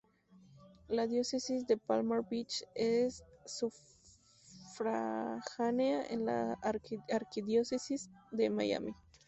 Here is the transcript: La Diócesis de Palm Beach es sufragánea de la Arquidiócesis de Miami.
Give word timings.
La 0.89 1.05
Diócesis 1.05 1.67
de 1.67 1.77
Palm 1.77 2.09
Beach 2.27 2.63
es 2.73 3.23
sufragánea 3.45 6.01
de 6.09 6.17
la 6.17 6.57
Arquidiócesis 7.07 8.09
de 8.31 8.49
Miami. 8.49 8.95